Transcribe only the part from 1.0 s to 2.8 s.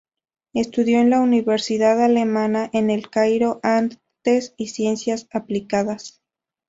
la Universidad Alemana